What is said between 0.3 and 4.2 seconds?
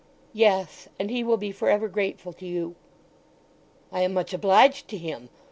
"Yes—and he will be for ever grateful to you." "I am